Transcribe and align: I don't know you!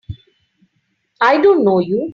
I 1.21 1.37
don't 1.39 1.63
know 1.63 1.77
you! 1.79 2.09